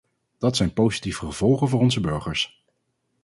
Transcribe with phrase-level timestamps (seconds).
[0.37, 2.63] Dat zijn positieve gevolgen voor onze burgers.